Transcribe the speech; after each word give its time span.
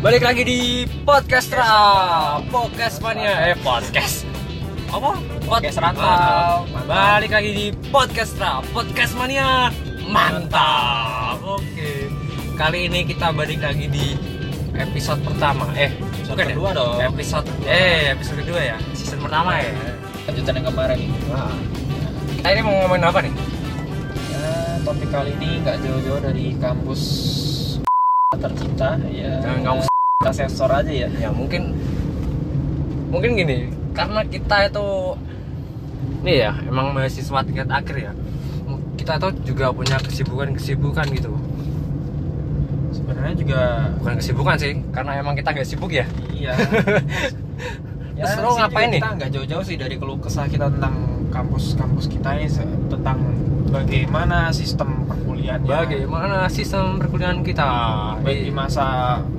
Balik 0.00 0.24
lagi 0.24 0.42
di 0.48 0.60
podcast 1.04 1.52
Ra, 1.52 2.40
podcast 2.48 3.04
mania, 3.04 3.52
eh 3.52 3.56
podcast 3.60 4.24
apa? 4.88 5.12
Podcast 5.44 5.76
rantau. 5.76 6.64
Balik 6.88 7.28
lagi 7.36 7.50
di 7.52 7.66
podcast 7.92 8.32
Ra, 8.40 8.64
podcast 8.72 9.12
mania, 9.20 9.68
mantap. 10.08 11.36
Oke, 11.44 12.08
kali 12.56 12.88
ini 12.88 13.04
kita 13.04 13.28
balik 13.36 13.60
lagi 13.60 13.92
di 13.92 14.16
episode 14.72 15.20
pertama, 15.20 15.68
eh 15.76 15.92
Episode 15.92 16.32
bukan 16.32 16.44
ya? 16.48 16.52
kedua 16.56 16.70
dong. 16.72 16.96
Episode, 17.04 17.48
eh 17.68 18.16
episode 18.16 18.40
kedua 18.40 18.60
ya, 18.72 18.76
season 18.96 19.20
pertama 19.20 19.60
ya. 19.60 19.68
Lanjutan 20.24 20.64
yang 20.64 20.66
kemarin 20.72 20.96
nih. 20.96 21.10
Nah, 21.28 21.56
kita 22.40 22.48
ini 22.56 22.60
mau 22.64 22.72
ngomongin 22.88 23.04
apa 23.04 23.18
nih? 23.20 23.34
Ya, 24.32 24.48
topik 24.80 25.12
kali 25.12 25.36
ini 25.36 25.60
nggak 25.60 25.76
jauh-jauh 25.84 26.24
dari 26.24 26.56
kampus 26.56 27.02
tercinta 28.40 28.96
ya. 29.12 29.36
Jangan 29.44 29.60
kampus. 29.60 29.89
Kita 30.20 30.36
sensor 30.36 30.68
aja 30.68 30.92
ya. 30.92 31.08
ya 31.16 31.32
mungkin 31.32 31.72
mungkin 33.08 33.40
gini 33.40 33.72
karena 33.96 34.20
kita 34.28 34.68
itu 34.68 35.16
nih 36.20 36.44
ya 36.44 36.52
emang 36.68 36.92
mahasiswa 36.92 37.40
tingkat 37.40 37.64
akhir 37.64 37.96
ya 37.96 38.12
kita 39.00 39.16
tuh 39.16 39.32
juga 39.48 39.72
punya 39.72 39.96
kesibukan-kesibukan 39.96 41.08
gitu 41.16 41.32
Sebenarnya 42.92 43.32
juga 43.32 43.60
bukan 43.96 44.14
kesibukan 44.20 44.56
sih 44.60 44.76
karena 44.92 45.24
emang 45.24 45.32
kita 45.40 45.56
nggak 45.56 45.64
sibuk 45.64 45.88
ya 45.88 46.04
iya. 46.36 46.52
ya, 48.20 48.24
Terus 48.28 48.44
lo 48.44 48.50
ngapain 48.54 48.88
nih? 48.88 49.00
Kita 49.00 49.10
nggak 49.14 49.30
jauh-jauh 49.32 49.64
sih 49.64 49.76
dari 49.76 49.96
keluh 49.96 50.18
kesah 50.18 50.44
kita 50.44 50.68
tentang 50.68 50.94
kampus-kampus 51.30 52.04
kita 52.06 52.36
ini 52.36 52.46
tentang 52.86 53.18
bagaimana 53.70 54.50
sistem 54.50 55.06
perkuliahannya. 55.06 55.70
bagaimana 55.70 56.36
sistem 56.48 56.98
perkuliahan 56.98 57.40
kita 57.40 57.68
baik 58.20 58.40
di 58.42 58.52
masa 58.52 58.86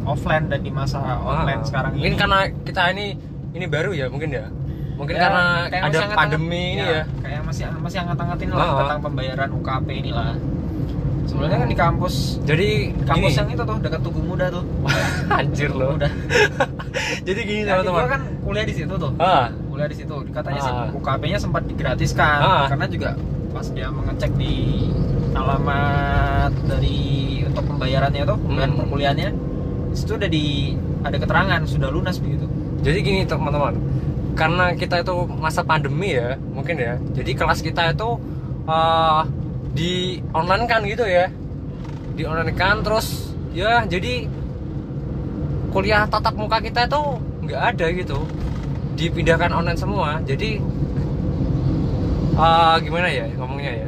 offline 0.03 0.47
dan 0.47 0.59
di 0.59 0.71
masa 0.71 0.97
online 1.19 1.61
Ah, 1.61 1.67
sekarang 1.67 1.91
mungkin 1.93 2.09
ini. 2.09 2.17
karena 2.17 2.39
kita 2.63 2.81
ini 2.89 3.05
ini 3.51 3.65
baru 3.67 3.91
ya 3.91 4.07
mungkin 4.07 4.31
ya 4.31 4.47
mungkin 4.95 5.13
Ya, 5.13 5.21
karena 5.21 5.43
ada 5.67 5.99
pandemi 6.15 6.63
ini 6.73 6.85
ya 6.85 7.03
kayak 7.19 7.41
masih 7.43 7.63
masih 7.75 7.97
angkat-angkatin 8.01 8.49
lah 8.49 8.63
Ah. 8.63 8.77
tentang 8.79 8.99
pembayaran 9.03 9.49
UKP 9.51 9.87
inilah 9.99 10.31
sebenarnya 11.23 11.57
kan 11.57 11.69
di 11.69 11.77
kampus 11.77 12.15
jadi 12.41 12.69
di 12.89 13.03
kampus 13.03 13.29
gini. 13.29 13.39
yang 13.39 13.49
itu 13.49 13.63
tuh 13.63 13.77
dekat 13.79 14.01
Tugu 14.01 14.21
Muda 14.21 14.45
tuh. 14.49 14.63
Anjir 15.37 15.71
loh 15.71 15.95
udah 15.95 16.11
jadi 17.27 17.39
gini 17.41 17.61
teman-teman. 17.63 18.05
kan 18.09 18.21
kuliah 18.41 18.65
di 18.65 18.73
situ 18.73 18.93
tuh. 18.93 19.11
Ah. 19.17 19.47
Kuliah 19.67 19.87
di 19.87 19.95
situ. 19.95 20.15
Katanya 20.29 20.59
sih 20.59 20.71
Ah. 20.71 20.87
UKP-nya 20.91 21.37
sempat 21.37 21.63
digratiskan. 21.65 22.37
Ah. 22.39 22.65
karena 22.67 22.85
juga 22.85 23.09
pas 23.51 23.67
dia 23.67 23.87
mengecek 23.87 24.31
di 24.35 24.87
alamat 25.31 26.51
dari 26.65 26.99
untuk 27.43 27.63
pembayarannya 27.65 28.23
tuh 28.23 28.37
pembayaran 28.37 28.69
Hmm. 28.69 28.79
perkuliahannya 28.79 29.29
di 29.87 29.95
situ 29.95 30.11
udah 30.13 30.29
di 30.29 30.45
ada 31.01 31.17
keterangan 31.17 31.61
sudah 31.65 31.89
lunas 31.89 32.15
begitu. 32.15 32.45
Jadi 32.81 32.97
gini 32.99 33.19
teman-teman, 33.23 33.75
karena 34.33 34.73
kita 34.73 35.01
itu 35.01 35.13
masa 35.31 35.61
pandemi 35.61 36.13
ya, 36.13 36.33
mungkin 36.49 36.75
ya. 36.75 36.95
Jadi 37.11 37.31
kelas 37.31 37.59
kita 37.59 37.91
itu 37.91 38.09
eh, 38.63 39.21
di 39.71 40.19
online 40.35 40.65
kan 40.67 40.83
gitu 40.83 41.07
ya, 41.07 41.31
di 42.15 42.23
online 42.27 42.55
kan 42.55 42.83
terus 42.83 43.31
ya 43.51 43.83
jadi 43.87 44.27
kuliah 45.71 46.03
tatap 46.07 46.35
muka 46.35 46.59
kita 46.59 46.87
itu 46.87 47.01
nggak 47.47 47.61
ada 47.75 47.85
gitu, 47.95 48.19
dipindahkan 48.99 49.51
online 49.55 49.79
semua. 49.79 50.19
Jadi 50.27 50.59
eh, 52.35 52.75
gimana 52.83 53.07
ya 53.07 53.25
ngomongnya 53.39 53.87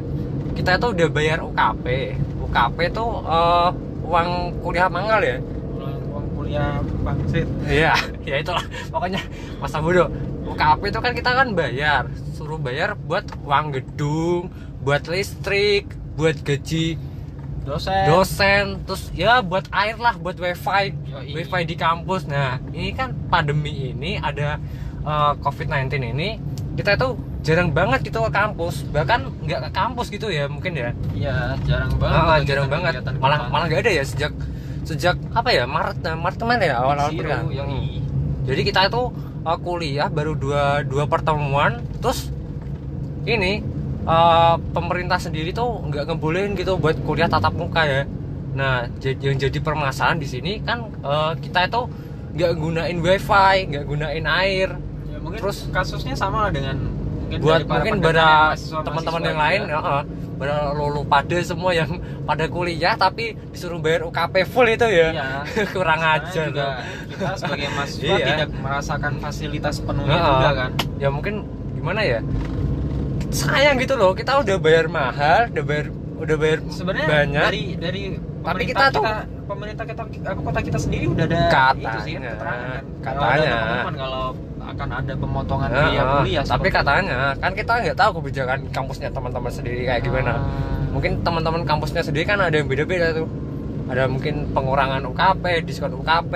Kita 0.54 0.80
itu 0.80 0.86
udah 0.96 1.08
bayar 1.12 1.38
UKP, 1.44 2.16
UKP 2.40 2.76
itu 2.88 3.06
eh, 3.28 3.68
uang 4.04 4.28
kuliah 4.64 4.88
manggal 4.88 5.20
ya. 5.20 5.36
uang, 5.76 5.96
uang 6.12 6.26
kuliah 6.36 6.80
bangsit 7.04 7.48
Iya, 7.68 7.92
ya 8.30 8.36
itulah 8.40 8.64
pokoknya 8.88 9.20
masa 9.60 9.80
bodoh. 9.84 10.08
UKP 10.44 10.92
itu 10.92 11.00
kan 11.00 11.12
kita 11.16 11.30
kan 11.32 11.48
bayar, 11.56 12.04
suruh 12.36 12.60
bayar 12.60 12.92
buat 13.08 13.24
uang 13.44 13.72
gedung, 13.80 14.52
buat 14.84 15.08
listrik, 15.08 15.88
buat 16.14 16.36
gaji 16.44 17.00
dosen 17.64 18.04
dosen, 18.04 18.64
terus 18.84 19.08
ya 19.16 19.40
buat 19.40 19.64
air 19.72 19.96
lah, 19.96 20.20
buat 20.20 20.36
wifi, 20.36 20.92
Yoi. 21.08 21.32
wifi 21.32 21.62
di 21.64 21.76
kampus. 21.80 22.28
Nah, 22.28 22.60
ini 22.76 22.92
kan 22.92 23.16
pandemi 23.32 23.96
ini 23.96 24.20
ada 24.20 24.60
eh, 25.00 25.32
COVID-19 25.40 25.88
ini, 26.12 26.36
kita 26.76 27.00
itu 27.00 27.16
jarang 27.40 27.72
banget 27.72 28.04
gitu 28.04 28.20
ke 28.20 28.32
kampus, 28.32 28.84
bahkan 28.92 29.32
nggak 29.44 29.68
ke 29.68 29.70
kampus 29.72 30.12
gitu 30.12 30.28
ya 30.28 30.44
mungkin 30.44 30.76
ya. 30.76 30.92
Iya, 31.16 31.36
jarang 31.64 31.92
banget. 31.96 32.12
Ah, 32.12 32.20
kegiatan- 32.20 32.44
jarang 32.44 32.68
banget. 32.68 32.92
Malah 33.16 33.38
malah 33.48 33.64
nggak 33.72 33.80
ada 33.80 33.92
ya 33.96 34.04
sejak 34.04 34.32
sejak 34.84 35.16
apa 35.32 35.48
ya 35.48 35.64
Maret 35.64 36.04
nah, 36.04 36.12
Maret 36.12 36.36
kemarin 36.36 36.60
ya 36.60 36.76
kuliah. 36.84 37.40
yang 37.48 37.68
Hmm. 37.72 38.04
Jadi 38.44 38.60
kita 38.68 38.80
itu 38.92 39.02
uh, 39.48 39.58
kuliah 39.64 40.12
baru 40.12 40.36
dua 40.36 40.84
dua 40.84 41.08
pertemuan, 41.08 41.80
terus 42.04 42.28
ini 43.24 43.64
uh, 44.04 44.56
pemerintah 44.72 45.18
sendiri 45.18 45.50
tuh 45.50 45.82
nggak 45.84 46.08
ngebolehin 46.08 46.52
gitu 46.54 46.76
buat 46.76 46.96
kuliah 47.02 47.26
tatap 47.26 47.52
muka 47.52 47.82
ya. 47.84 48.02
Nah, 48.54 48.86
yang 49.02 49.34
jadi 49.34 49.58
permasalahan 49.58 50.16
di 50.16 50.28
sini 50.30 50.62
kan 50.62 50.86
uh, 51.02 51.34
kita 51.34 51.66
itu 51.66 51.80
nggak 52.34 52.50
gunain 52.54 52.98
wifi, 52.98 53.56
nggak 53.66 53.84
gunain 53.84 54.24
air. 54.26 54.68
Ya, 55.10 55.18
mungkin 55.18 55.38
Terus- 55.42 55.66
kasusnya 55.70 56.14
sama 56.14 56.46
lah 56.46 56.52
dengan 56.54 56.76
mungkin 57.24 57.38
buat 57.40 57.60
dari 57.60 57.66
para 57.66 57.76
mungkin 57.82 57.94
pada 57.98 58.26
teman-teman 58.84 59.22
yang 59.24 59.38
lain 59.40 59.60
ya, 59.66 59.78
uh, 59.80 60.02
pada 60.34 60.54
lulu 60.70 61.02
pada 61.06 61.38
semua 61.42 61.70
yang 61.70 61.90
pada 62.28 62.44
kuliah 62.46 62.94
tapi 62.94 63.34
disuruh 63.50 63.78
bayar 63.78 64.06
UKP 64.06 64.46
full 64.46 64.66
itu 64.66 64.86
ya. 64.86 65.08
Iya. 65.10 65.28
Kurang 65.74 65.98
ajar 65.98 66.50
juga 66.50 66.62
tuh. 66.78 67.14
kita 67.14 67.28
sebagai 67.38 67.68
mahasiswa 67.78 68.06
Iya. 68.18 68.26
tidak 68.28 68.48
merasakan 68.54 69.12
fasilitas 69.18 69.78
penuhnya 69.82 70.14
Heeh. 70.14 70.30
juga 70.30 70.50
kan. 70.54 70.70
ya 70.98 71.08
mungkin 71.10 71.34
gimana 71.74 72.00
ya 72.02 72.18
sayang 73.36 73.76
gitu 73.76 73.94
loh 73.94 74.12
kita 74.12 74.38
udah 74.38 74.56
bayar 74.56 74.86
mahal 74.86 75.50
udah 75.50 75.64
bayar 75.64 75.86
udah 76.16 76.36
bayar 76.36 76.58
Sebenarnya 76.68 77.06
banyak 77.06 77.42
dari 77.44 77.62
dari 77.76 78.02
Tapi 78.14 78.40
pemerintah 78.62 78.64
kita 78.64 78.84
tuh- 78.92 79.06
pemerintah 79.44 79.84
kita 79.84 80.02
apa 80.22 80.40
kota 80.40 80.60
kita 80.60 80.78
sendiri 80.78 81.04
udah 81.06 81.24
ada 81.24 81.36
Katanya, 81.44 81.84
itu 81.84 81.98
sih 82.00 82.12
keterangan 82.14 82.68
kan. 82.70 82.82
Kalau 83.00 83.20
katanya. 83.20 83.50
pengumuman 83.50 83.94
kalau 83.98 84.24
akan 84.64 84.88
ada 84.90 85.12
pemotongan 85.14 85.68
biaya 85.70 86.02
kuliah. 86.14 86.42
tapi 86.42 86.68
katanya 86.70 87.16
kan 87.36 87.52
kita 87.52 87.72
nggak 87.78 87.98
tahu 87.98 88.10
kebijakan 88.16 88.58
kampusnya 88.70 89.08
teman-teman 89.10 89.50
sendiri 89.50 89.80
kayak 89.84 90.00
gimana 90.02 90.32
Ah. 90.32 90.40
mungkin 90.88 91.20
teman-teman 91.20 91.62
kampusnya 91.62 92.00
sendiri 92.00 92.24
kan 92.24 92.38
ada 92.38 92.54
yang 92.54 92.64
beda-beda 92.64 93.12
tuh 93.12 93.28
ada 93.84 94.06
mungkin 94.06 94.48
pengurangan 94.50 95.04
UKP 95.04 95.44
diskon 95.62 95.92
UKP 95.94 96.32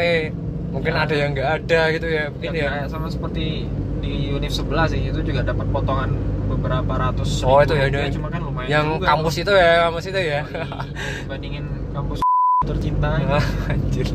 mungkin 0.69 0.93
Ya. 0.93 1.01
ada 1.03 1.15
yang 1.15 1.31
nggak 1.33 1.49
ada 1.57 1.81
gitu 1.91 2.07
ya 2.07 2.17
Ya, 2.19 2.25
mungkin 2.29 2.51
ya, 2.53 2.69
kayak 2.69 2.89
sama 2.89 3.09
seperti 3.09 3.65
di 3.99 4.13
Univ 4.31 4.51
sebelah 4.51 4.85
sih 4.87 5.01
itu 5.03 5.21
juga 5.23 5.41
dapat 5.43 5.65
potongan 5.67 6.13
beberapa 6.49 6.93
ratus 6.95 7.29
Oh, 7.43 7.61
itu 7.61 7.73
ya, 7.73 7.87
yang- 7.87 8.09
cuma 8.11 8.29
kan 8.29 8.41
lumayan 8.41 8.69
yang 8.69 8.87
juga. 8.95 9.07
kampus 9.07 9.35
itu 9.37 9.53
ya 9.53 9.71
kampus 9.85 10.05
itu 10.07 10.21
ya. 10.21 10.41
Yoi, 10.43 10.89
dibandingin 11.23 11.65
kampus 11.91 12.19
tercinta. 12.69 13.09
Ini. 13.17 13.29
anjir. 13.73 14.07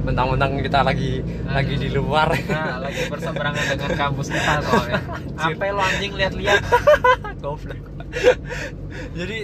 Mentang-mentang 0.00 0.50
kita 0.58 0.80
lagi 0.80 1.12
lagi 1.44 1.74
di 1.76 1.88
luar. 1.88 2.28
Nah, 2.48 2.82
lagi 2.82 3.02
berseberangan 3.06 3.64
dengan 3.68 3.90
kampus 3.96 4.26
kita 4.28 4.52
soalnya. 4.60 5.00
Apa 5.44 5.64
lo 5.68 5.80
anjing? 5.80 6.12
Lihat-lihat? 6.12 6.60
goblok. 7.38 7.78
Jadi 9.12 9.38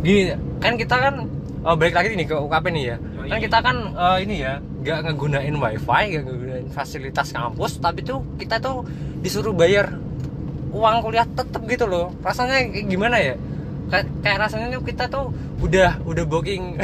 gini 0.00 0.22
kan 0.58 0.74
kita 0.74 0.96
kan 0.98 1.14
oh, 1.62 1.74
balik 1.74 1.94
lagi 1.94 2.14
nih 2.14 2.26
ke 2.26 2.34
UKP 2.34 2.64
nih 2.70 2.84
ya. 2.86 2.96
Yoi. 2.98 3.28
kan 3.28 3.38
kita 3.40 3.58
kan 3.60 3.76
eh, 3.92 4.18
ini 4.20 4.34
ya 4.40 4.52
nggak 4.58 4.98
ngegunain 5.06 5.54
wifi 5.54 6.02
nggak 6.10 6.22
ngegunain 6.24 6.66
fasilitas 6.68 7.30
kampus 7.30 7.78
tapi 7.78 8.02
tuh 8.02 8.18
kita 8.34 8.58
tuh 8.58 8.82
disuruh 9.22 9.54
bayar 9.54 9.94
uang 10.72 10.96
kuliah 11.00 11.26
tetep 11.26 11.62
gitu 11.66 11.84
loh 11.84 12.10
rasanya 12.20 12.58
gimana 12.82 13.16
ya 13.16 13.34
kayak, 13.88 14.06
kayak 14.20 14.38
rasanya 14.40 14.66
tuh 14.70 14.82
kita 14.82 15.04
tuh 15.06 15.24
udah 15.60 16.00
udah 16.02 16.24
booking 16.24 16.80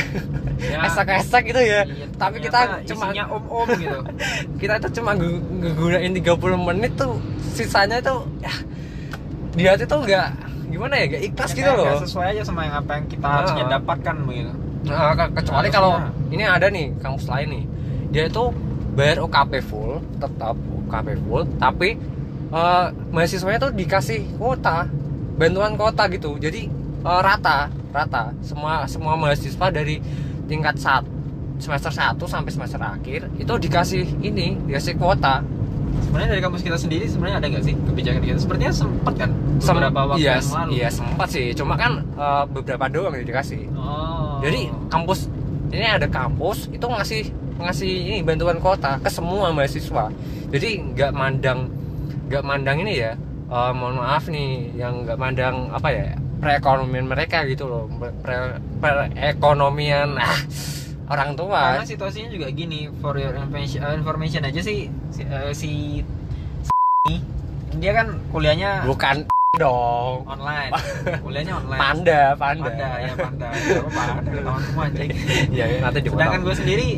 Ya. 0.59 0.83
esak-esak 0.87 1.47
gitu 1.47 1.61
ya 1.61 1.87
Iya, 1.87 2.07
tapi 2.13 2.43
kita 2.43 2.83
cuma 2.85 3.15
om-om 3.15 3.69
gitu. 3.73 3.99
kita 4.61 4.75
itu 4.77 4.89
cuma 4.93 5.15
nge- 5.15 5.39
ngegunain 5.57 6.13
30 6.13 6.27
menit 6.67 6.93
tuh 6.93 7.15
sisanya 7.49 7.99
tuh 7.99 8.27
ya 8.39 8.51
di 9.53 9.63
hati 9.65 9.85
tuh 9.85 10.03
nggak 10.03 10.29
gimana 10.69 10.95
ya 10.95 11.05
nggak 11.09 11.23
ikhlas 11.25 11.51
gitu 11.53 11.63
Kayak 11.63 11.79
loh 11.79 11.85
nggak 11.89 12.03
sesuai 12.05 12.27
aja 12.29 12.43
sama 12.43 12.61
yang 12.65 12.77
apa 12.77 12.91
yang 12.93 13.07
kita 13.07 13.23
Ah. 13.23 13.33
harusnya 13.39 13.65
dapatkan 13.71 14.17
begitu. 14.21 14.53
Nah, 14.85 15.13
ke- 15.15 15.33
kecuali 15.37 15.69
kalau 15.69 15.93
ini 16.29 16.43
ada 16.43 16.67
nih 16.69 16.87
kampus 16.97 17.27
lain 17.27 17.49
nih 17.49 17.65
dia 18.11 18.25
itu 18.27 18.45
bayar 18.93 19.17
UKP 19.21 19.53
full 19.61 19.93
tetap 20.17 20.55
UKP 20.59 21.09
full 21.21 21.47
tapi 21.57 21.95
eh, 22.51 22.85
mahasiswanya 23.09 23.59
tuh 23.61 23.73
dikasih 23.73 24.37
kuota 24.37 24.87
bantuan 25.35 25.75
kuota 25.75 26.09
gitu 26.09 26.37
jadi 26.37 26.67
eh, 27.01 27.21
rata 27.21 27.69
rata 27.89 28.33
semua 28.41 28.85
semua 28.85 29.15
mahasiswa 29.15 29.67
dari 29.69 30.01
tingkat 30.45 30.77
saat 30.77 31.05
semester 31.59 31.91
1 31.91 32.15
sampai 32.21 32.51
semester 32.51 32.79
akhir 32.79 33.27
itu 33.35 33.53
dikasih 33.59 34.05
ini 34.21 34.57
dikasih 34.65 34.95
kuota 34.95 35.43
Sebenarnya 35.99 36.31
dari 36.31 36.43
kampus 36.43 36.63
kita 36.63 36.77
sendiri 36.77 37.05
sebenarnya 37.05 37.37
ada 37.37 37.47
nggak 37.49 37.65
sih 37.65 37.75
kebijakan 37.75 38.21
gitu? 38.23 38.39
Sepertinya 38.39 38.71
sempat 38.71 39.15
kan 39.17 39.31
Sem- 39.59 39.73
beberapa 39.75 40.01
waktu 40.07 40.21
iya, 40.21 40.37
yang 40.37 40.47
lalu. 40.47 40.71
iya 40.71 40.89
sempat 40.89 41.29
sih 41.29 41.47
cuma 41.53 41.75
kan 41.75 41.93
eh, 42.07 42.45
beberapa 42.47 42.87
doang 42.87 43.13
yang 43.15 43.27
dikasih 43.27 43.67
Oh. 43.75 44.39
jadi 44.39 44.69
kampus 44.87 45.27
ini 45.69 45.85
ada 45.85 46.07
kampus 46.07 46.69
itu 46.69 46.85
ngasih 46.85 47.23
ngasih 47.59 47.93
ini 48.07 48.19
bantuan 48.21 48.61
kuota 48.61 49.01
ke 49.01 49.09
semua 49.09 49.51
mahasiswa 49.51 50.13
jadi 50.49 50.69
nggak 50.87 51.11
mandang 51.11 51.67
nggak 52.29 52.43
mandang 52.43 52.79
ini 52.81 52.95
ya 52.99 53.13
eh, 53.49 53.73
mohon 53.73 53.97
maaf 53.97 54.29
nih 54.29 54.77
yang 54.77 55.03
nggak 55.03 55.17
mandang 55.17 55.73
apa 55.73 55.89
ya 55.89 56.07
perekonomian 56.39 57.05
mereka 57.05 57.43
gitu 57.45 57.67
loh 57.67 57.85
Pre- 58.23 58.61
perekonomian 58.79 60.15
ah, 60.23 60.39
orang 61.09 61.35
tua. 61.35 61.75
Karena 61.75 61.89
situasinya 61.89 62.29
juga 62.29 62.47
gini 62.49 62.87
for 63.01 63.17
your 63.17 63.33
information, 63.33 63.81
uh, 63.81 63.91
information 63.91 64.45
aja 64.45 64.61
sih 64.61 64.87
si, 65.09 65.23
uh, 65.25 65.51
si 65.51 65.71
ini, 67.03 67.17
dia 67.75 67.91
kan 67.93 68.13
kuliahnya 68.29 68.85
bukan 68.85 69.25
dong. 69.59 70.23
Online. 70.29 70.71
Kuliahnya 71.25 71.59
online. 71.59 71.81
Panda 71.81 72.23
panda, 72.37 72.71
panda 72.71 72.89
ya 73.01 73.13
panda. 73.17 73.47
Apa 73.51 74.03
ketahuan 74.23 74.63
semua 74.63 74.85
anjing. 74.87 75.11
Ya 75.51 75.65
nanti 75.81 75.99
sedangkan 76.05 76.41
gue 76.45 76.55
sendiri 76.55 76.89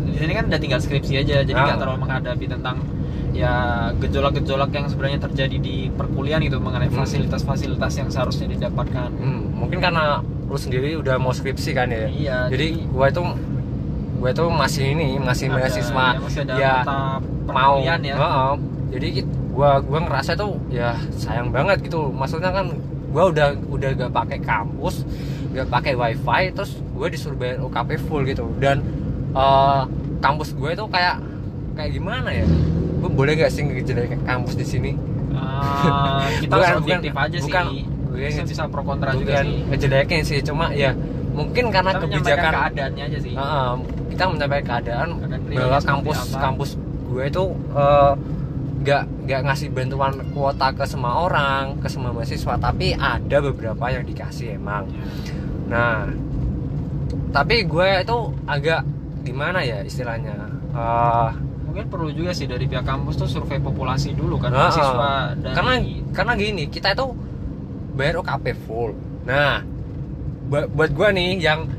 di 0.00 0.16
sini 0.16 0.32
kan 0.32 0.44
udah 0.48 0.60
tinggal 0.62 0.80
skripsi 0.80 1.12
aja 1.20 1.44
jadi 1.44 1.50
nggak 1.52 1.76
Ah. 1.76 1.80
terlalu 1.82 1.98
menghadapi 2.00 2.46
tentang 2.48 2.76
ya 3.32 3.54
gejolak-gejolak 3.96 4.70
yang 4.70 4.86
sebenarnya 4.86 5.20
terjadi 5.20 5.56
di 5.56 5.88
perkuliahan 5.88 6.42
itu 6.42 6.56
mengenai 6.56 6.88
Hmm. 6.88 6.98
fasilitas-fasilitas 6.98 7.92
yang 7.94 8.08
seharusnya 8.08 8.46
didapatkan. 8.48 9.08
Hmm, 9.12 9.54
mungkin 9.54 9.78
karena 9.78 10.18
lu 10.44 10.56
sendiri 10.56 10.96
udah 10.96 11.14
mau 11.16 11.30
skripsi 11.30 11.70
kan 11.70 11.86
ya? 11.86 12.06
Iya 12.06 12.38
jadi 12.48 12.66
gua 12.86 13.06
itu 13.06 13.22
gua 14.16 14.30
itu 14.30 14.44
masih 14.46 14.84
ini 14.90 15.08
masih 15.16 15.46
ada- 15.46 15.54
mahasiswa. 15.56 16.06
ya, 16.08 16.18
masih 16.20 16.40
ada 16.42 16.52
ya 16.54 16.74
mata 16.80 16.98
mau. 17.46 17.74
ya. 17.78 17.94
Heeh. 17.96 18.52
jadi 18.90 19.06
git- 19.14 19.34
gua 19.50 19.78
gua 19.78 19.98
ngerasa 20.00 20.34
tuh 20.34 20.58
ya 20.68 20.90
sayang 21.12 21.48
banget 21.48 21.78
gitu. 21.80 22.10
Maksudnya 22.10 22.50
kan 22.50 22.66
gua 23.08 23.30
udah 23.30 23.46
udah 23.68 23.90
gak 23.96 24.12
pakai 24.12 24.38
kampus 24.38 25.06
gak 25.50 25.66
pakai 25.68 25.94
wifi 25.94 26.50
terus 26.52 26.78
gue 26.90 27.06
disuruh 27.08 27.34
bayar 27.34 27.58
UKP 27.60 27.98
full 28.00 28.22
gitu. 28.24 28.50
Dan 28.56 28.82
eh, 29.30 29.82
kampus 30.18 30.52
gue 30.52 30.70
itu 30.70 30.84
kayak 30.84 31.22
kayak 31.74 31.90
gimana 31.94 32.28
ya? 32.30 32.46
Gue 33.00 33.10
boleh 33.10 33.32
gak 33.34 33.50
sih 33.50 33.62
ngejelekin 33.64 34.20
kampus 34.22 34.54
di 34.54 34.66
sini? 34.66 34.92
Ah, 35.32 36.26
kita 36.42 36.52
Bukan, 36.52 36.74
bukan, 36.82 37.00
aja 37.00 37.38
bukan. 37.40 37.64
sih. 37.72 37.82
Gue 38.10 38.18
bisa 38.26 38.42
bisa 38.42 38.62
pro 38.66 38.82
kontra 38.82 39.14
juga 39.14 39.40
sih. 39.40 39.62
ngejelekin 39.70 40.20
sih 40.26 40.38
cuma 40.42 40.74
ya 40.74 40.90
mungkin 41.30 41.70
karena 41.70 41.94
kita 41.94 42.04
kebijakan 42.10 42.52
keadaannya 42.52 43.04
aja 43.06 43.18
sih. 43.22 43.32
Heeh, 43.38 43.70
kita 44.10 44.22
menyampaikan 44.28 44.66
keadaan 44.66 45.08
bahwa 45.54 45.78
kampus 45.80 46.18
apa. 46.26 46.38
kampus 46.42 46.70
gue 47.06 47.24
itu 47.24 47.44
eh, 47.72 48.12
nggak 48.80 49.02
nggak 49.28 49.40
ngasih 49.46 49.68
bantuan 49.70 50.12
kuota 50.32 50.68
ke 50.72 50.84
semua 50.88 51.12
orang 51.22 51.76
ke 51.78 51.88
semua 51.88 52.10
mahasiswa 52.10 52.56
tapi 52.56 52.96
ada 52.96 53.36
beberapa 53.40 53.84
yang 53.88 54.02
dikasih 54.02 54.58
emang. 54.58 54.90
Nah 55.70 56.10
tapi 57.30 57.62
gue 57.62 57.88
itu 58.02 58.18
agak 58.44 58.82
gimana 59.22 59.62
ya 59.62 59.86
istilahnya? 59.86 60.34
Eh, 60.74 61.30
mungkin 61.70 61.86
perlu 61.86 62.10
juga 62.10 62.34
sih 62.34 62.50
dari 62.50 62.66
pihak 62.66 62.82
kampus 62.82 63.14
tuh 63.14 63.30
survei 63.30 63.62
populasi 63.62 64.18
dulu 64.18 64.42
kan 64.42 64.50
Heeh. 64.50 64.58
mahasiswa 64.58 65.12
dari 65.38 65.54
karena 65.54 65.72
karena 66.10 66.32
gini 66.34 66.66
kita 66.66 66.98
itu 66.98 67.14
bayar 67.94 68.18
UKP 68.18 68.58
full. 68.66 68.90
Nah 69.22 69.62
buat 70.50 70.66
buat 70.74 70.90
gue 70.90 71.08
nih 71.14 71.30
yang 71.38 71.70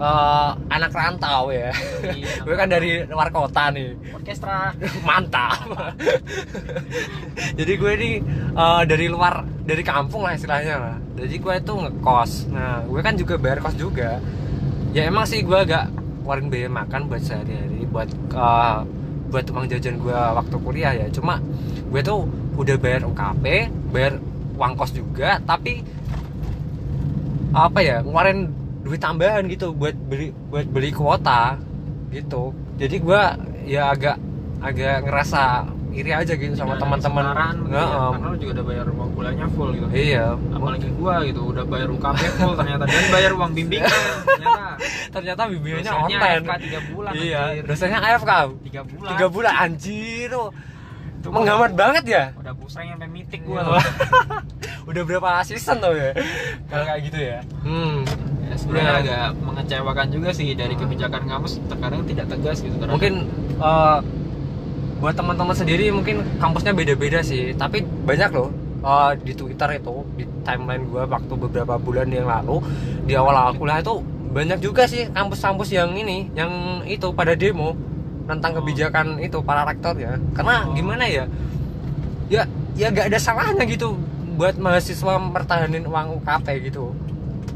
eh, 0.00 0.50
anak 0.72 0.96
rantau 0.96 1.52
ya. 1.52 1.68
Iya, 2.08 2.40
gue 2.48 2.56
kan 2.56 2.72
dari 2.72 3.04
luar 3.04 3.28
kota 3.28 3.68
nih. 3.68 4.16
Orkestra. 4.16 4.72
Mantap. 5.08 5.60
Jadi 7.60 7.72
gue 7.76 7.92
ini 8.00 8.10
eh, 8.56 8.82
dari 8.88 9.06
luar 9.12 9.44
dari 9.44 9.84
kampung 9.84 10.24
lah 10.24 10.32
istilahnya. 10.32 10.74
Lah 10.80 10.96
jadi 11.14 11.36
gue 11.36 11.54
itu 11.60 11.72
ngekos. 11.76 12.32
Nah 12.48 12.80
gue 12.88 13.00
kan 13.04 13.14
juga 13.14 13.36
bayar 13.36 13.60
kos 13.60 13.76
juga. 13.76 14.18
Ya 14.96 15.04
emang 15.04 15.28
sih 15.28 15.44
gue 15.44 15.58
agak 15.58 15.92
keluarin 16.24 16.48
biaya 16.48 16.72
makan 16.72 17.12
buat 17.12 17.20
sehari-hari 17.20 17.84
buat 17.92 18.08
eh, 18.32 18.80
buat 19.34 19.50
uang 19.50 19.66
jajan 19.66 19.98
gue 19.98 20.14
waktu 20.14 20.56
kuliah 20.62 20.94
ya. 20.94 21.06
Cuma 21.10 21.42
gue 21.90 22.00
tuh 22.06 22.30
udah 22.54 22.78
bayar 22.78 23.02
UKP 23.02 23.44
bayar 23.90 24.22
uang 24.54 24.72
kos 24.78 24.94
juga 24.94 25.42
tapi 25.42 25.82
apa 27.54 27.78
ya 27.82 28.02
ngeluarin 28.02 28.50
duit 28.86 29.02
tambahan 29.02 29.46
gitu 29.50 29.74
buat 29.74 29.94
beli 30.10 30.30
buat 30.50 30.66
beli 30.70 30.90
kuota 30.94 31.58
gitu. 32.14 32.54
Jadi 32.78 32.96
gua 32.98 33.38
ya 33.66 33.94
agak 33.94 34.18
agak 34.62 35.06
ngerasa 35.06 35.66
iri 35.94 36.10
aja 36.10 36.32
gitu 36.32 36.52
sama 36.52 36.74
teman-teman. 36.74 37.24
begitu 37.56 37.70
ya, 37.70 37.80
Heeh. 37.80 38.08
karena 38.10 38.26
lu 38.26 38.36
juga 38.36 38.52
udah 38.52 38.64
bayar 38.64 38.86
uang 38.88 39.10
kuliahnya 39.12 39.46
full 39.48 39.70
gitu. 39.70 39.86
Iya. 39.88 40.24
Apalagi 40.50 40.88
gua 40.92 41.14
gitu 41.22 41.40
udah 41.46 41.64
bayar 41.64 41.88
UKP 41.88 42.20
full 42.34 42.54
ternyata. 42.54 42.84
Dan 42.84 43.04
bayar 43.08 43.32
uang 43.32 43.50
bimbingan 43.52 43.90
ternyata. 44.26 44.62
Ternyata 45.14 45.42
bimbingannya 45.46 45.92
online. 45.94 46.42
AFK 46.42 46.52
3 46.82 46.90
bulan 46.90 47.12
iya 47.14 47.40
anjir. 47.48 47.62
dosennya 47.64 47.98
AFK 48.02 48.32
3 48.66 48.90
bulan. 48.90 49.08
Tiga 49.14 49.26
bulan 49.28 49.54
anjir. 49.56 50.28
Tuh 50.28 50.50
Itu 51.22 51.28
menggambar 51.30 51.70
gua- 51.70 51.78
banget 51.78 52.04
ya? 52.04 52.24
udah 52.34 52.52
busreng 52.52 52.90
sampai 52.90 53.08
mitik 53.08 53.40
Iya. 53.40 53.48
gua. 53.48 53.60
Loh 53.70 53.84
udah 54.84 55.02
berapa 55.02 55.28
season 55.40 55.78
tuh 55.78 55.94
ya? 55.94 56.10
Kalau 56.66 56.84
kayak 56.84 57.00
gitu 57.02 57.18
ya. 57.18 57.38
Hmm. 57.62 58.04
Ya, 58.44 58.54
sebenarnya 58.54 58.84
Iya. 58.84 59.00
agak 59.00 59.28
mengecewakan 59.40 60.06
juga 60.10 60.28
sih 60.30 60.52
dari 60.52 60.74
kebijakan 60.74 61.22
kampus 61.24 61.56
terkadang 61.64 62.02
tidak 62.04 62.26
tegas 62.28 62.58
gitu 62.58 62.74
terhadap- 62.74 62.92
mungkin 62.92 63.14
eh, 63.56 63.98
buat 65.00 65.14
teman-teman 65.14 65.56
sendiri 65.56 65.90
mungkin 65.90 66.22
kampusnya 66.38 66.72
beda-beda 66.72 67.20
sih 67.20 67.52
tapi 67.54 67.82
banyak 67.82 68.30
loh. 68.32 68.50
Eh, 68.84 69.12
di 69.24 69.32
Twitter 69.32 69.80
itu 69.80 70.04
di 70.12 70.28
timeline 70.44 70.84
gue 70.84 71.02
waktu 71.08 71.32
beberapa 71.40 71.80
bulan 71.80 72.04
yang 72.12 72.28
lalu 72.28 72.60
di 73.08 73.16
awal-awal 73.16 73.56
kuliah 73.56 73.80
itu 73.80 74.04
banyak 74.28 74.60
juga 74.60 74.84
sih 74.84 75.08
kampus-kampus 75.08 75.72
yang 75.72 75.96
ini 75.96 76.28
yang 76.36 76.84
itu 76.84 77.08
pada 77.16 77.32
demo 77.32 77.72
tentang 78.28 78.52
Oh. 78.52 78.60
kebijakan 78.60 79.16
itu 79.24 79.40
para 79.40 79.64
rektor 79.64 79.96
ya. 79.96 80.20
Karena 80.36 80.68
Oh. 80.68 80.76
gimana 80.76 81.08
ya? 81.08 81.24
Ya 82.28 82.44
ya 82.76 82.92
gak 82.92 83.08
ada 83.08 83.16
salahnya 83.16 83.64
gitu 83.64 83.96
buat 84.36 84.60
mahasiswa 84.60 85.16
mertahanin 85.16 85.88
uang 85.88 86.20
UKP 86.20 86.68
gitu. 86.68 86.92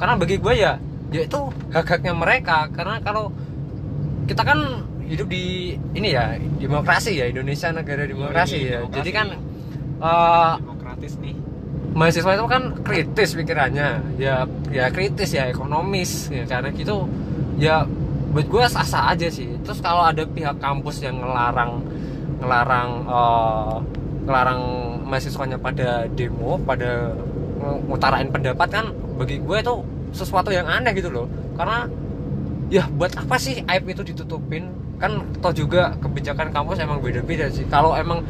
Karena 0.01 0.17
bagi 0.17 0.41
gue 0.41 0.55
ya 0.57 0.81
ya 1.13 1.29
itu 1.29 1.41
hak-haknya 1.77 2.17
mereka. 2.17 2.73
Karena 2.73 3.05
kalau 3.05 3.29
kita 4.25 4.49
kan 4.49 4.81
hidup 5.09 5.27
di 5.33 5.75
ini 5.97 6.13
ya 6.13 6.37
demokrasi 6.61 7.17
ya 7.17 7.27
Indonesia 7.33 7.73
negara 7.73 8.05
demokrasi 8.05 8.57
Yoi, 8.61 8.69
ya. 8.69 8.79
demokrasi. 8.85 8.97
jadi 9.01 9.11
kan 9.17 9.29
eh, 9.99 10.53
demokratis 10.61 11.13
nih. 11.25 11.37
mahasiswa 11.97 12.33
itu 12.37 12.47
kan 12.47 12.63
kritis 12.85 13.31
pikirannya. 13.35 13.89
Ya 14.21 14.45
ya 14.71 14.93
kritis 14.93 15.33
ya 15.35 15.49
ekonomis 15.49 16.29
ya 16.29 16.45
karena 16.45 16.71
gitu 16.77 17.09
ya 17.57 17.89
buat 18.29 18.47
gue 18.47 18.65
sah-sah 18.69 19.17
aja 19.17 19.33
sih. 19.33 19.49
Terus 19.65 19.81
kalau 19.81 20.05
ada 20.05 20.23
pihak 20.29 20.61
kampus 20.61 21.01
yang 21.01 21.19
ngelarang 21.19 21.81
ngelarang 22.39 22.89
eh, 23.09 23.77
ngelarang 24.29 24.63
mahasiswanya 25.09 25.57
pada 25.57 26.05
demo 26.13 26.61
pada 26.61 27.17
ngutarain 27.59 28.29
pendapat 28.31 28.69
kan 28.71 28.87
bagi 29.19 29.41
gue 29.43 29.57
itu 29.59 29.75
sesuatu 30.13 30.53
yang 30.53 30.69
aneh 30.69 30.93
gitu 30.93 31.09
loh. 31.09 31.27
Karena 31.57 31.89
ya 32.69 32.85
buat 32.93 33.17
apa 33.17 33.41
sih 33.41 33.65
aib 33.65 33.89
itu 33.89 34.05
ditutupin 34.05 34.69
kan 34.99 35.23
toh 35.39 35.55
juga 35.55 35.95
kebijakan 36.03 36.51
kampus 36.51 36.83
emang 36.83 36.99
beda-beda 36.99 37.47
sih. 37.49 37.65
Kalau 37.71 37.95
emang 37.95 38.23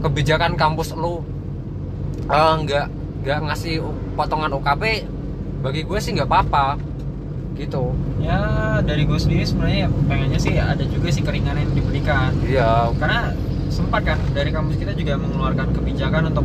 kebijakan 0.00 0.56
kampus 0.56 0.92
lu 0.96 1.24
eh, 2.28 2.54
nggak 2.64 2.86
nggak 3.24 3.38
ngasih 3.48 3.84
potongan 4.16 4.52
UKP 4.56 5.04
bagi 5.60 5.84
gue 5.84 5.98
sih 6.00 6.16
nggak 6.16 6.28
apa-apa. 6.28 6.76
Gitu. 7.56 7.92
Ya 8.24 8.40
dari 8.80 9.04
gue 9.04 9.18
sendiri 9.20 9.44
sebenarnya 9.44 9.92
pengennya 10.08 10.40
sih 10.40 10.56
ada 10.56 10.80
juga 10.84 11.08
sih 11.12 11.20
keringanan 11.20 11.68
yang 11.68 11.74
diberikan. 11.76 12.32
Iya. 12.44 12.92
Karena 12.96 13.32
sempat 13.68 14.04
kan 14.04 14.18
dari 14.32 14.50
kampus 14.52 14.76
kita 14.80 14.92
juga 14.96 15.16
mengeluarkan 15.20 15.72
kebijakan 15.76 16.32
untuk 16.32 16.44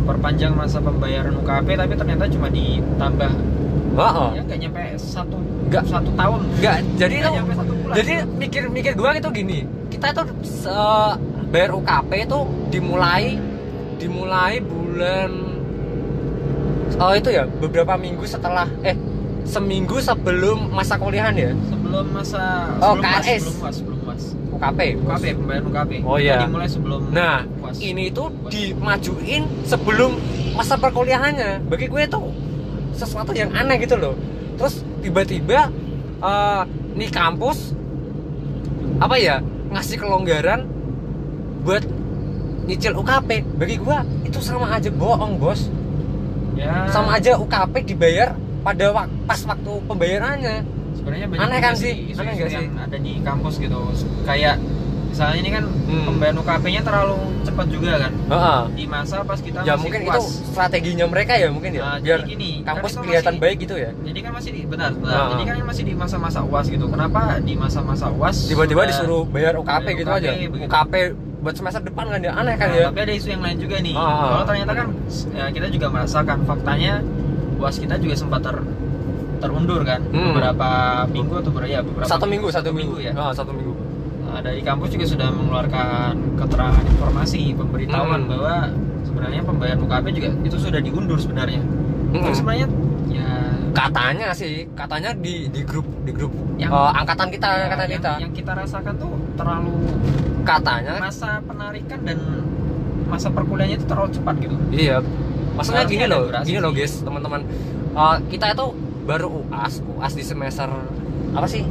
memperpanjang 0.00 0.52
masa 0.52 0.84
pembayaran 0.84 1.32
UKP 1.40 1.68
tapi 1.76 1.92
ternyata 1.96 2.24
cuma 2.28 2.48
ditambah. 2.52 3.32
Heeh. 3.94 4.28
ya 4.34 4.42
nggak 4.42 4.58
nyampe 4.58 4.82
satu 4.98 5.38
Nggak. 5.70 5.84
satu 5.86 6.10
tahun. 6.18 6.40
Nggak 6.58 6.76
jadi 6.98 7.14
itu 7.14 7.28
nyampe 7.30 7.52
satu 7.54 7.73
jadi 7.94 8.12
mikir 8.26 8.62
mikir 8.68 8.92
gue 8.92 9.10
itu 9.14 9.28
gini 9.32 9.58
kita 9.88 10.06
itu 10.10 10.22
se- 10.42 11.16
bayar 11.48 11.70
UKP 11.72 12.10
itu 12.24 12.38
dimulai 12.68 13.38
dimulai 13.96 14.58
bulan 14.58 15.30
oh 16.96 17.12
itu 17.12 17.28
ya 17.28 17.46
beberapa 17.48 17.94
minggu 17.96 18.22
setelah 18.24 18.66
eh 18.80 18.94
seminggu 19.44 19.98
sebelum 19.98 20.70
masa 20.70 20.96
kuliahan 20.96 21.34
ya 21.34 21.52
sebelum 21.64 22.06
masa 22.10 22.70
Oh, 22.80 22.94
sebelum 22.94 23.02
UAS, 23.02 23.14
KRS. 23.20 23.40
sebelum 23.40 23.56
UAS 23.60 23.74
sebelum 23.76 23.98
UAS 24.00 24.22
UKP 24.50 24.78
UKP 24.98 25.24
pembayaran 25.34 25.66
UKP 25.66 25.90
Oh, 26.00 26.16
iya. 26.16 26.34
Jadi 26.36 26.46
mulai 26.48 26.68
sebelum 26.68 27.00
Nah, 27.10 27.42
ini 27.76 28.04
tuh 28.08 28.30
dimajuin 28.46 29.42
sebelum 29.64 30.14
masa 30.54 30.74
perkuliahannya. 30.74 31.66
Bagi 31.66 31.86
gue 31.86 32.02
itu 32.04 32.20
sesuatu 32.92 33.34
yang 33.34 33.50
aneh 33.50 33.76
gitu 33.76 33.98
loh. 33.98 34.14
Terus 34.54 34.74
tiba-tiba 35.02 35.66
eh, 36.20 36.62
nih 36.94 37.10
kampus 37.10 37.73
apa 38.96 39.16
ya 39.16 39.42
ngasih 39.68 39.96
kelonggaran 39.96 40.66
buat 41.60 41.82
nyicil 42.64 42.94
UKP. 42.94 43.30
Bagi 43.54 43.76
gue 43.76 43.98
itu 44.24 44.38
sama 44.38 44.70
aja 44.70 44.88
bohong 44.88 45.36
bos. 45.36 45.68
ya 46.54 46.86
Sama 46.86 47.14
aja 47.14 47.34
UKP 47.34 47.82
dibayar 47.84 48.32
pada 48.60 48.88
wak- 48.90 49.12
pas 49.24 49.40
waktu 49.42 49.72
pembayarannya. 49.84 50.56
sebenarnya 50.94 51.26
banyak 51.26 51.42
Aneh 51.42 51.60
kan 51.60 51.74
sih? 51.74 51.92
isu-isu 52.06 52.20
Aneh 52.20 52.32
nggak 52.32 52.48
yang 52.48 52.64
sih? 52.64 52.68
ada 52.80 52.96
di 52.96 53.12
kampus 53.20 53.54
gitu 53.58 53.80
kayak 54.22 54.56
misalnya 55.14 55.38
ini 55.38 55.50
kan 55.52 55.64
Hmm. 55.86 56.04
pembayaran 56.04 56.36
UKP-nya 56.36 56.82
terlalu 56.82 57.14
cepat 57.40 57.66
juga 57.70 57.90
kan 57.96 58.12
Heeh. 58.26 58.60
di 58.74 58.84
masa 58.84 59.22
pas 59.22 59.38
kita 59.38 59.58
ya 59.60 59.72
masih 59.72 59.80
mungkin 59.80 60.00
puas. 60.02 60.10
itu 60.10 60.20
strateginya 60.50 61.06
mereka 61.06 61.32
ya 61.34 61.48
mungkin 61.48 61.70
ya 61.70 61.82
Nah, 61.84 61.96
biar 61.96 62.18
jadi 62.18 62.32
gini, 62.34 62.50
kampus 62.60 62.90
kan 62.90 63.00
kelihatan 63.00 63.24
masih- 63.30 63.42
baik 63.44 63.56
gitu 63.62 63.74
ya 63.76 63.90
jadi 63.94 64.18
kan 64.20 64.32
masih 64.34 64.50
di 64.50 64.62
benar, 64.64 64.90
benar. 64.92 65.14
Ah. 65.14 65.28
jadi 65.30 65.42
kan 65.46 65.56
masih 65.64 65.84
di 65.84 65.94
masa-masa 65.94 66.40
uas 66.42 66.66
gitu 66.66 66.84
kenapa 66.84 67.20
di 67.38 67.54
masa-masa 67.54 68.06
uas 68.10 68.36
tiba-tiba 68.44 68.82
disuruh 68.84 69.22
bayar 69.24 69.54
UKP 69.54 69.70
bayar 69.84 69.94
gitu 69.94 70.10
UKP, 70.10 70.18
aja 70.18 70.30
begitu. 70.50 70.66
UKP 70.66 70.92
buat 71.38 71.54
semester 71.54 71.82
depan 71.84 72.04
kan 72.08 72.20
ya 72.20 72.32
aneh 72.34 72.54
kan 72.56 72.68
Nah, 72.68 72.76
ya 72.76 72.84
tapi 72.88 73.00
ada 73.00 73.14
isu 73.14 73.28
yang 73.30 73.42
lain 73.44 73.56
juga 73.56 73.76
nih 73.78 73.94
Ah, 73.94 74.02
ah. 74.02 74.18
kalau 74.26 74.44
ternyata 74.44 74.72
kan 74.74 74.86
ya, 75.30 75.44
kita 75.48 75.66
juga 75.70 75.86
merasakan 75.88 76.38
faktanya 76.42 76.92
uas 77.54 77.76
kita 77.78 77.94
juga 77.96 78.14
sempat 78.16 78.42
ter 78.42 78.56
terundur 79.36 79.84
kan 79.84 80.00
Hmm. 80.08 80.32
beberapa 80.32 80.68
minggu 81.06 81.34
atau 81.36 81.52
berapa 81.52 81.68
ya 81.68 81.80
beberapa 81.84 82.08
satu 82.08 82.24
minggu 82.24 82.48
satu 82.48 82.72
minggu 82.72 82.96
ya 82.98 83.12
Ah, 83.12 83.28
satu 83.30 83.52
minggu 83.52 83.73
dari 84.40 84.60
kampus 84.60 84.88
juga 84.88 85.06
sudah 85.06 85.28
mengeluarkan 85.28 86.12
keterangan 86.34 86.84
informasi 86.88 87.52
pemberitahuan 87.52 88.20
Hmm. 88.20 88.30
bahwa 88.30 88.54
sebenarnya 89.04 89.40
pembayaran 89.42 89.80
UKP 89.80 90.06
juga 90.12 90.28
itu 90.40 90.56
sudah 90.56 90.80
diundur 90.80 91.18
sebenarnya. 91.18 91.60
Hmm. 91.60 92.22
Tapi 92.22 92.34
sebenarnya 92.34 92.66
ya 93.06 93.28
katanya 93.72 94.28
sih 94.32 94.70
katanya 94.72 95.10
di 95.12 95.46
di 95.48 95.60
grup 95.60 95.84
di 96.02 96.10
grup 96.10 96.30
Yang- 96.56 96.72
eh, 96.72 96.90
angkatan 96.94 97.28
kita 97.28 97.48
ya, 97.48 97.62
angkatan 97.64 97.84
yang, 97.84 97.94
kita 97.96 98.12
yang 98.18 98.32
kita 98.32 98.52
rasakan 98.54 98.94
tuh 98.96 99.12
terlalu 99.34 99.74
katanya 100.42 100.94
masa 100.98 101.42
penarikan 101.42 102.00
dan 102.00 102.18
masa 103.04 103.28
perkuliahannya 103.28 103.76
itu 103.76 103.86
terlalu 103.86 104.10
cepat 104.12 104.34
gitu. 104.38 104.56
iya 104.70 105.02
maksudnya 105.52 105.82
Harusnya 105.82 105.94
gini 105.96 106.04
loh 106.06 106.20
durasi 106.24 106.46
gini 106.46 106.60
loh 106.60 106.72
guys 106.72 106.94
teman-teman 106.98 107.40
Eh, 107.94 108.16
kita 108.28 108.46
itu 108.50 108.66
baru 109.04 109.26
uas 109.44 109.74
uas 109.88 110.12
di 110.12 110.22
semester 110.22 110.66
apa 111.30 111.46
sih 111.46 111.62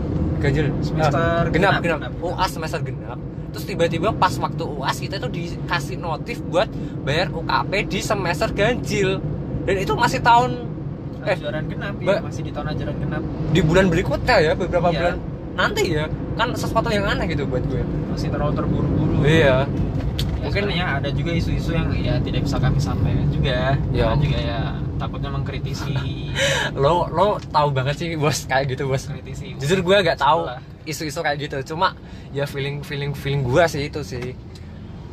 ganjil. 0.43 0.67
Semester 0.81 1.47
Eh, 1.47 1.51
genap, 1.51 1.79
genap, 1.79 1.99
genap. 2.03 2.11
Uas 2.19 2.51
semester 2.51 2.79
genap. 2.79 3.19
Terus 3.49 3.65
tiba-tiba 3.65 4.09
pas 4.11 4.33
waktu 4.35 4.63
uas 4.65 4.97
kita 4.97 5.15
itu 5.15 5.29
dikasih 5.29 5.95
notif 5.97 6.43
buat 6.43 6.67
bayar 7.01 7.29
UKP 7.29 7.71
di 7.87 7.99
semester 8.01 8.51
ganjil. 8.51 9.23
Dan 9.63 9.75
itu 9.79 9.93
masih 9.93 10.19
tahun 10.19 10.51
Eh, 11.23 11.39
Ajaran 11.39 11.63
genap 11.65 11.95
ya, 12.03 12.19
masih 12.19 12.43
di 12.43 12.51
tahun 12.51 12.75
ajaran 12.75 12.95
genap. 12.99 13.23
Di 13.49 13.63
bulan 13.63 13.87
berikutnya 13.87 14.35
ya 14.37 14.51
beberapa 14.53 14.91
Iya. 14.91 14.97
bulan. 14.99 15.15
Nanti 15.55 15.83
ya 15.87 16.03
kan 16.35 16.51
sesuatu 16.51 16.91
yang 16.91 17.07
aneh 17.07 17.31
gitu 17.31 17.47
buat 17.47 17.63
gue. 17.63 17.79
Masih 18.11 18.27
terlalu 18.27 18.51
terburu-buru. 18.51 19.23
iya. 19.23 19.63
Ya, 19.63 19.63
Mungkin- 20.43 20.67
sebenarnya 20.67 20.99
ada 20.99 21.09
juga 21.15 21.31
isu-isu 21.31 21.71
yang 21.71 21.87
ya 21.95 22.19
tidak 22.19 22.43
bisa 22.43 22.59
kami 22.59 22.75
sampaikan 22.75 23.27
juga. 23.31 23.79
Ya. 23.95 24.11
Juga 24.19 24.35
ya 24.35 24.59
takutnya 25.03 25.29
mengkritisi. 25.35 25.91
Lo 26.81 27.11
lo 27.11 27.37
tahu 27.43 27.75
banget 27.75 27.95
sih 27.99 28.09
bos 28.15 28.47
kayak 28.47 28.71
gitu 28.71 28.87
bos. 28.87 29.11
Kritisi. 29.11 29.59
jujur 29.59 29.83
gue 29.83 29.97
gak 29.99 30.23
tahu 30.23 30.47
isu-isu 30.87 31.19
kayak 31.23 31.47
gitu 31.47 31.75
cuma 31.75 31.95
ya 32.35 32.47
feeling 32.47 32.83
feeling 32.83 33.11
feeling 33.11 33.43
gue 33.43 33.63
sih 33.67 33.91
itu 33.91 34.01
sih. 34.01 34.31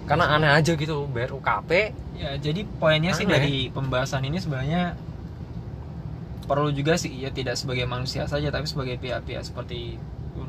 Karena 0.07 0.35
aneh 0.39 0.51
aja 0.51 0.75
gitu 0.75 1.07
bayar 1.11 1.35
UKP 1.35 1.95
Ya, 2.21 2.37
jadi 2.37 2.69
poinnya 2.69 3.17
sih 3.17 3.25
dari 3.25 3.73
pembahasan 3.73 4.21
ini 4.29 4.37
sebenarnya 4.37 4.93
perlu 6.45 6.69
juga 6.69 7.01
sih 7.01 7.09
ya 7.17 7.33
tidak 7.33 7.57
sebagai 7.57 7.89
manusia 7.89 8.29
saja 8.29 8.53
tapi 8.53 8.69
sebagai 8.69 9.01
pihak-pihak 9.01 9.41
seperti 9.41 9.97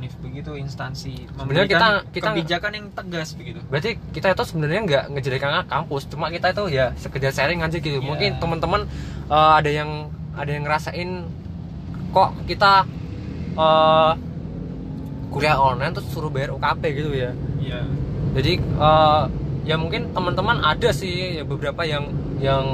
UNIF 0.01 0.17
begitu 0.17 0.51
instansi 0.53 1.29
Sebenarnya 1.29 1.69
kita- 1.69 2.01
kita- 2.09 2.25
kebijakan 2.27 2.71
yang 2.73 2.87
tegas 2.89 3.29
begitu. 3.33 3.61
berarti 3.63 4.01
kita 4.09 4.27
itu 4.31 4.43
sebenarnya 4.43 4.81
nggak 4.81 5.03
ngejelekan 5.11 5.61
kampus 5.63 6.09
cuma 6.09 6.27
kita 6.27 6.49
itu 6.49 6.63
ya 6.71 6.89
sekedar 6.95 7.29
sharing 7.29 7.61
aja 7.61 7.77
gitu 7.77 7.95
Iya. 7.95 8.03
mungkin 8.03 8.31
teman-teman 8.35 8.81
eh, 9.27 9.51
ada 9.55 9.69
yang 9.69 10.09
ada 10.33 10.49
yang 10.49 10.65
ngerasain 10.65 11.09
kok 12.09 12.29
kita 12.43 12.89
eh, 13.53 14.11
kuliah 15.29 15.55
online 15.55 15.93
terus 15.93 16.09
suruh 16.09 16.27
bayar 16.27 16.51
UKP 16.51 16.81
gitu 16.93 17.11
ya 17.13 17.31
Iya. 17.57 17.79
jadi 18.33 18.51
eh, 18.57 19.23
ya 19.63 19.75
mungkin 19.75 20.09
teman-teman 20.09 20.57
ada 20.59 20.89
sih 20.89 21.37
ya 21.37 21.43
beberapa 21.43 21.85
yang 21.85 22.09
yang 22.41 22.65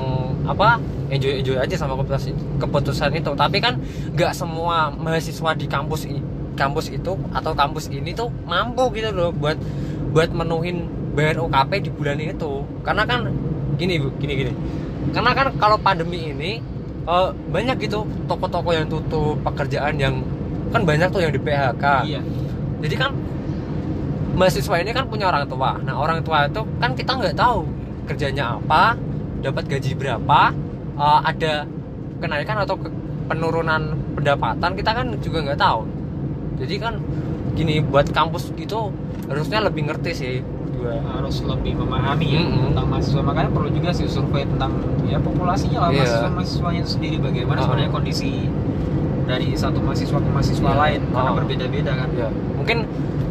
apa 0.47 0.79
enjoy 1.09 1.37
enjoy 1.37 1.59
aja 1.59 1.75
sama 1.75 1.93
keputusan 1.93 2.31
keputusan 2.57 3.11
itu 3.13 3.31
tapi 3.33 3.59
kan 3.59 3.75
nggak 4.09 4.31
semua 4.31 4.87
mahasiswa 4.89 5.51
di 5.53 5.67
kampus 5.67 6.07
kampus 6.57 6.89
itu 6.89 7.13
atau 7.31 7.53
kampus 7.53 7.87
ini 7.87 8.11
tuh 8.11 8.33
mampu 8.43 8.89
gitu 8.97 9.13
loh 9.13 9.29
buat 9.31 9.55
buat 10.11 10.33
menuhin 10.33 10.89
bayar 11.13 11.37
UKP 11.39 11.85
di 11.85 11.89
bulan 11.93 12.17
itu. 12.17 12.65
Karena 12.81 13.05
kan 13.05 13.29
gini 13.77 14.01
bu 14.01 14.09
gini 14.17 14.33
gini. 14.35 14.51
Karena 15.13 15.31
kan 15.31 15.53
kalau 15.55 15.77
pandemi 15.77 16.33
ini 16.33 16.57
eh, 17.05 17.29
banyak 17.31 17.77
gitu 17.79 18.03
toko-toko 18.25 18.73
yang 18.73 18.89
tutup 18.89 19.37
pekerjaan 19.45 19.95
yang 19.95 20.19
kan 20.73 20.83
banyak 20.83 21.07
tuh 21.07 21.23
yang 21.23 21.31
di 21.31 21.39
PHK 21.39 21.85
Iya. 22.03 22.19
jadi 22.83 22.95
kan 22.99 23.15
mahasiswa 24.35 24.75
ini 24.83 24.91
kan 24.91 25.07
punya 25.07 25.31
orang 25.31 25.47
tua. 25.47 25.79
Nah 25.81 25.95
orang 25.97 26.21
tua 26.21 26.45
itu 26.45 26.61
kan 26.77 26.91
kita 26.93 27.15
nggak 27.15 27.35
tahu 27.39 27.65
kerjanya 28.05 28.59
apa 28.59 28.99
dapat 29.41 29.63
gaji 29.65 29.95
berapa 29.95 30.41
eh, 30.97 31.19
ada 31.23 31.53
kenaikan 32.19 32.57
atau 32.65 32.75
ke- 32.77 32.93
penurunan 33.27 33.91
pendapatan 34.15 34.71
kita 34.75 34.91
kan 34.91 35.07
juga 35.19 35.37
nggak 35.43 35.59
tahu 35.59 35.79
jadi 36.57 36.75
kan 36.77 36.93
gini 37.53 37.81
buat 37.81 38.09
kampus 38.09 38.53
itu 38.53 38.91
harusnya 39.25 39.61
lebih 39.61 39.87
ngerti 39.87 40.11
sih 40.13 40.33
gua 40.73 41.01
harus 41.11 41.41
lebih 41.41 41.73
memahami 41.75 42.27
ya 42.29 42.41
Mm-mm. 42.43 42.63
tentang 42.69 42.85
mahasiswa 42.87 43.21
makanya 43.21 43.49
perlu 43.49 43.69
juga 43.69 43.89
sih 43.89 44.05
survei 44.05 44.45
tentang 44.45 44.71
ya 45.05 45.17
populasinya 45.17 45.79
lah 45.85 45.89
Iya. 45.89 45.97
mahasiswa 45.99 46.29
mahasiswanya 46.29 46.79
itu 46.79 46.91
sendiri 46.93 47.17
bagaimana 47.17 47.57
Ah. 47.57 47.63
sebenarnya 47.65 47.91
kondisi 47.91 48.29
dari 49.25 49.47
satu 49.53 49.81
mahasiswa 49.81 50.17
ke 50.17 50.29
mahasiswa 50.29 50.69
Iya. 50.69 50.77
lain 50.77 51.01
karena 51.09 51.29
Ah. 51.29 51.35
berbeda-beda 51.35 51.91
kan 51.95 52.09
ya 52.13 52.29
mungkin 52.53 52.77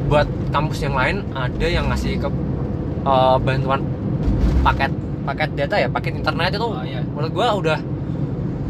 buat 0.07 0.27
kampus 0.49 0.79
yang 0.81 0.95
lain 0.95 1.17
ada 1.33 1.67
yang 1.67 1.87
ngasih 1.87 2.19
ke 2.19 2.29
eh, 3.07 3.37
bantuan 3.39 3.81
paket 4.61 4.91
paket 5.23 5.51
data 5.55 5.75
ya 5.77 5.87
paket 5.87 6.13
internet 6.17 6.51
itu 6.53 6.63
Oh, 6.63 6.83
iya. 6.83 7.03
menurut 7.07 7.33
gua 7.33 7.49
udah 7.55 7.79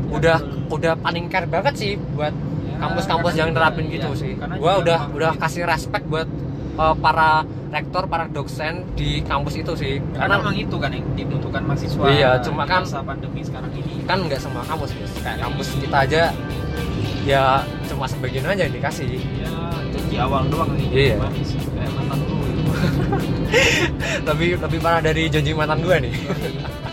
Ya, 0.06 0.14
udah 0.14 0.36
betul. 0.38 0.76
udah 0.78 0.92
paling 0.96 1.26
care 1.26 1.44
banget 1.46 1.74
sih 1.74 1.92
buat 2.14 2.30
kampus-kampus 2.78 3.32
yang 3.34 3.50
nerapin 3.50 3.84
gitu 3.86 4.06
iya, 4.06 4.18
sih. 4.18 4.32
karena 4.34 4.54
Gua 4.56 4.72
udah 4.78 4.98
udah 5.10 5.32
kasih 5.36 5.64
respect 5.64 6.04
buat 6.06 6.28
uh, 6.76 6.94
para 6.94 7.42
rektor, 7.66 8.06
para 8.06 8.24
dosen 8.26 8.86
di 8.92 9.20
kampus 9.20 9.58
itu 9.58 9.72
sih. 9.74 9.94
karena 10.12 10.16
Karena 10.18 10.34
memang 10.40 10.56
itu 10.56 10.76
kan 10.76 10.90
yang 10.90 11.04
dibutuhkan 11.12 11.62
mahasiswa 11.62 12.04
Iya, 12.06 12.30
cuma 12.40 12.62
kan- 12.64 12.84
masa 12.84 13.00
pandemi 13.00 13.42
sekarang 13.42 13.68
ini 13.70 14.00
kan 14.02 14.22
nggak 14.22 14.38
semua 14.38 14.62
kampus, 14.62 14.90
Bos. 14.92 15.12
kayak 15.18 15.38
kampus 15.40 15.66
kita 15.76 15.96
aja 15.98 16.22
ya 17.26 17.58
cuma 17.84 18.06
sebagian 18.06 18.46
aja 18.46 18.64
yang 18.64 18.72
dikasih. 18.72 19.18
ya 19.18 19.50
itu 19.84 19.98
di 20.06 20.16
awal 20.16 20.46
doang 20.46 20.70
nih 20.72 20.88
Iya. 21.10 21.16
manis 21.18 21.50
kayak 21.58 21.90
mantan 21.92 22.18
lu 22.22 22.36
Lebih 24.22 24.58
lebih 24.58 24.78
parah 24.78 25.00
dari 25.00 25.26
janji 25.26 25.50
mantan 25.50 25.80
gue 25.80 25.96
nih. 26.02 26.12
Yoi. 26.12 26.85